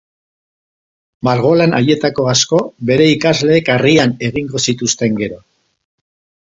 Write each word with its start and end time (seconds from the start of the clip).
Margolan 1.27 1.75
haietako 1.81 2.27
asko 2.33 2.63
bere 2.91 3.09
ikasleek 3.19 3.73
harrian 3.77 4.19
egingo 4.31 4.65
zituzten 4.71 5.23
gero. 5.25 5.41